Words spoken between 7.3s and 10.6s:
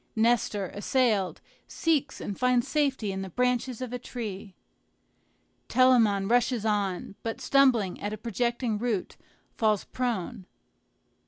stumbling at a projecting root, falls prone.